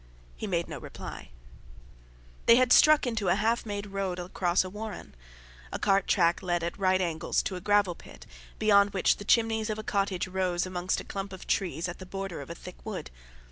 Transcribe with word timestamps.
He 0.35 0.47
made 0.47 0.67
no 0.67 0.79
reply. 0.79 1.29
They 2.47 2.55
had 2.55 2.73
struck 2.73 3.05
into 3.05 3.27
a 3.27 3.35
half 3.35 3.67
made 3.67 3.85
road 3.85 4.17
across 4.17 4.63
a 4.63 4.69
warren. 4.71 5.13
A 5.71 5.77
cart 5.77 6.07
track 6.07 6.41
led 6.41 6.63
at 6.63 6.75
right 6.79 6.99
angles 6.99 7.43
to 7.43 7.55
a 7.55 7.61
gravel 7.61 7.93
pit, 7.93 8.25
beyond 8.57 8.93
which 8.93 9.17
the 9.17 9.25
chimneys 9.25 9.69
of 9.69 9.77
a 9.77 9.83
cottage 9.83 10.27
rose 10.27 10.65
amongst 10.65 11.01
a 11.01 11.03
clump 11.03 11.31
of 11.33 11.45
trees 11.45 11.87
at 11.87 11.99
the 11.99 12.07
border 12.07 12.41
of 12.41 12.49
a 12.49 12.55
thick 12.55 12.83
wood. 12.83 13.11